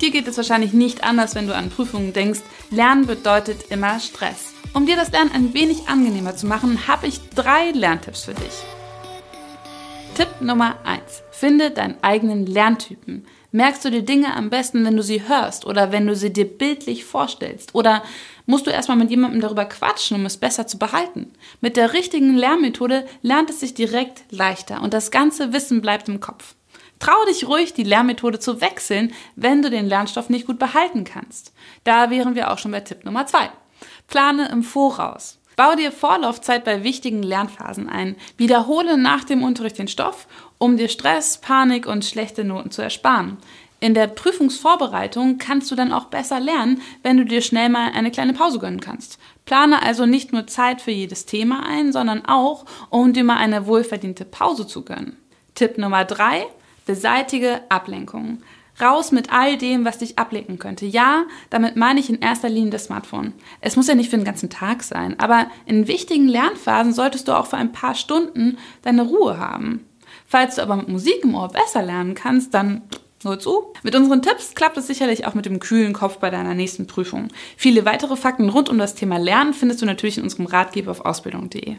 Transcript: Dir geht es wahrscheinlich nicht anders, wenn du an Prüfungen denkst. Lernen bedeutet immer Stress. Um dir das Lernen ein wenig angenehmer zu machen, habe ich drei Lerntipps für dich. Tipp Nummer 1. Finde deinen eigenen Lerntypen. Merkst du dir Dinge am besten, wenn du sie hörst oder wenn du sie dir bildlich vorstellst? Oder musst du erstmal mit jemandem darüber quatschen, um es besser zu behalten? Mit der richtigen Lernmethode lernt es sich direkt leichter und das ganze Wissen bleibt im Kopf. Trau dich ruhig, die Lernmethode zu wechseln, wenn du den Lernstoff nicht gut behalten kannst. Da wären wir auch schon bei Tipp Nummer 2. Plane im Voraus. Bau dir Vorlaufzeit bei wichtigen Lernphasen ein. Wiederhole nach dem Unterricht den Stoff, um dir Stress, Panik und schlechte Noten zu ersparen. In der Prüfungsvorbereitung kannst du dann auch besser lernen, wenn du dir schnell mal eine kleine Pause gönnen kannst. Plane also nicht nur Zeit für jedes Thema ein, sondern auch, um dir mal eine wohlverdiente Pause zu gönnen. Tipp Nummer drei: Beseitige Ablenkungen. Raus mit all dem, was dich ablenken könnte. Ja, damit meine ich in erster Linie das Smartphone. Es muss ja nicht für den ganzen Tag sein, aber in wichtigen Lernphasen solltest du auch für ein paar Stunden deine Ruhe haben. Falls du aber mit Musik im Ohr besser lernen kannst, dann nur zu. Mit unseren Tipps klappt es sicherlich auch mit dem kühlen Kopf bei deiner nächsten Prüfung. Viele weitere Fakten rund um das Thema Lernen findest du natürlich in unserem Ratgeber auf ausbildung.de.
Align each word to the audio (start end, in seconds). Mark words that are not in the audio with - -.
Dir 0.00 0.10
geht 0.10 0.26
es 0.26 0.38
wahrscheinlich 0.38 0.72
nicht 0.72 1.04
anders, 1.04 1.34
wenn 1.34 1.46
du 1.46 1.54
an 1.54 1.68
Prüfungen 1.68 2.14
denkst. 2.14 2.40
Lernen 2.70 3.06
bedeutet 3.06 3.70
immer 3.70 4.00
Stress. 4.00 4.54
Um 4.72 4.86
dir 4.86 4.96
das 4.96 5.10
Lernen 5.10 5.32
ein 5.32 5.52
wenig 5.52 5.88
angenehmer 5.88 6.36
zu 6.36 6.46
machen, 6.46 6.86
habe 6.88 7.06
ich 7.06 7.20
drei 7.34 7.72
Lerntipps 7.72 8.24
für 8.24 8.34
dich. 8.34 8.62
Tipp 10.14 10.28
Nummer 10.40 10.76
1. 10.84 11.22
Finde 11.32 11.70
deinen 11.70 11.96
eigenen 12.02 12.46
Lerntypen. 12.46 13.26
Merkst 13.52 13.84
du 13.84 13.90
dir 13.90 14.02
Dinge 14.02 14.34
am 14.34 14.48
besten, 14.48 14.84
wenn 14.84 14.96
du 14.96 15.02
sie 15.02 15.28
hörst 15.28 15.66
oder 15.66 15.92
wenn 15.92 16.06
du 16.06 16.14
sie 16.14 16.32
dir 16.32 16.46
bildlich 16.46 17.04
vorstellst? 17.04 17.74
Oder 17.74 18.02
musst 18.46 18.66
du 18.66 18.70
erstmal 18.70 18.96
mit 18.96 19.10
jemandem 19.10 19.40
darüber 19.40 19.64
quatschen, 19.64 20.16
um 20.16 20.24
es 20.24 20.36
besser 20.36 20.66
zu 20.66 20.78
behalten? 20.78 21.32
Mit 21.60 21.76
der 21.76 21.92
richtigen 21.92 22.36
Lernmethode 22.36 23.06
lernt 23.22 23.50
es 23.50 23.60
sich 23.60 23.74
direkt 23.74 24.24
leichter 24.30 24.82
und 24.82 24.94
das 24.94 25.10
ganze 25.10 25.52
Wissen 25.52 25.82
bleibt 25.82 26.08
im 26.08 26.20
Kopf. 26.20 26.54
Trau 27.00 27.24
dich 27.26 27.48
ruhig, 27.48 27.74
die 27.74 27.82
Lernmethode 27.82 28.38
zu 28.38 28.60
wechseln, 28.60 29.12
wenn 29.34 29.62
du 29.62 29.70
den 29.70 29.86
Lernstoff 29.86 30.28
nicht 30.28 30.46
gut 30.46 30.58
behalten 30.58 31.04
kannst. 31.04 31.52
Da 31.82 32.10
wären 32.10 32.34
wir 32.34 32.52
auch 32.52 32.58
schon 32.58 32.70
bei 32.70 32.80
Tipp 32.80 33.04
Nummer 33.04 33.26
2. 33.26 33.50
Plane 34.06 34.48
im 34.52 34.62
Voraus. 34.62 35.38
Bau 35.56 35.74
dir 35.74 35.92
Vorlaufzeit 35.92 36.64
bei 36.64 36.84
wichtigen 36.84 37.22
Lernphasen 37.22 37.88
ein. 37.88 38.16
Wiederhole 38.36 38.96
nach 38.96 39.24
dem 39.24 39.42
Unterricht 39.42 39.78
den 39.78 39.88
Stoff, 39.88 40.26
um 40.58 40.76
dir 40.76 40.88
Stress, 40.88 41.38
Panik 41.38 41.86
und 41.86 42.04
schlechte 42.04 42.44
Noten 42.44 42.70
zu 42.70 42.82
ersparen. 42.82 43.38
In 43.80 43.94
der 43.94 44.06
Prüfungsvorbereitung 44.06 45.38
kannst 45.38 45.70
du 45.70 45.74
dann 45.74 45.92
auch 45.92 46.06
besser 46.06 46.38
lernen, 46.38 46.82
wenn 47.02 47.16
du 47.16 47.24
dir 47.24 47.40
schnell 47.40 47.70
mal 47.70 47.92
eine 47.92 48.10
kleine 48.10 48.34
Pause 48.34 48.58
gönnen 48.58 48.80
kannst. 48.80 49.18
Plane 49.46 49.82
also 49.82 50.04
nicht 50.04 50.32
nur 50.32 50.46
Zeit 50.46 50.82
für 50.82 50.90
jedes 50.90 51.24
Thema 51.24 51.64
ein, 51.66 51.92
sondern 51.92 52.26
auch, 52.26 52.66
um 52.90 53.14
dir 53.14 53.24
mal 53.24 53.38
eine 53.38 53.66
wohlverdiente 53.66 54.26
Pause 54.26 54.66
zu 54.66 54.84
gönnen. 54.84 55.16
Tipp 55.54 55.78
Nummer 55.78 56.04
drei: 56.04 56.46
Beseitige 56.86 57.60
Ablenkungen. 57.68 58.42
Raus 58.80 59.12
mit 59.12 59.32
all 59.32 59.58
dem, 59.58 59.84
was 59.84 59.98
dich 59.98 60.18
ablenken 60.18 60.58
könnte. 60.58 60.86
Ja, 60.86 61.24
damit 61.50 61.76
meine 61.76 62.00
ich 62.00 62.08
in 62.08 62.20
erster 62.20 62.48
Linie 62.48 62.70
das 62.70 62.84
Smartphone. 62.84 63.34
Es 63.60 63.76
muss 63.76 63.88
ja 63.88 63.94
nicht 63.94 64.10
für 64.10 64.16
den 64.16 64.24
ganzen 64.24 64.48
Tag 64.48 64.82
sein, 64.82 65.18
aber 65.20 65.46
in 65.66 65.86
wichtigen 65.86 66.28
Lernphasen 66.28 66.92
solltest 66.92 67.28
du 67.28 67.36
auch 67.36 67.46
für 67.46 67.58
ein 67.58 67.72
paar 67.72 67.94
Stunden 67.94 68.56
deine 68.82 69.02
Ruhe 69.02 69.38
haben. 69.38 69.84
Falls 70.26 70.56
du 70.56 70.62
aber 70.62 70.76
mit 70.76 70.88
Musik 70.88 71.24
im 71.24 71.34
Ohr 71.34 71.48
besser 71.48 71.82
lernen 71.82 72.14
kannst, 72.14 72.54
dann 72.54 72.82
nur 73.24 73.38
zu. 73.38 73.72
Mit 73.82 73.94
unseren 73.94 74.22
Tipps 74.22 74.54
klappt 74.54 74.78
es 74.78 74.86
sicherlich 74.86 75.26
auch 75.26 75.34
mit 75.34 75.44
dem 75.44 75.60
kühlen 75.60 75.92
Kopf 75.92 76.18
bei 76.18 76.30
deiner 76.30 76.54
nächsten 76.54 76.86
Prüfung. 76.86 77.28
Viele 77.56 77.84
weitere 77.84 78.16
Fakten 78.16 78.48
rund 78.48 78.68
um 78.68 78.78
das 78.78 78.94
Thema 78.94 79.18
Lernen 79.18 79.52
findest 79.52 79.82
du 79.82 79.86
natürlich 79.86 80.16
in 80.16 80.24
unserem 80.24 80.46
Ratgeber 80.46 80.90
auf 80.90 81.04
ausbildung.de. 81.04 81.76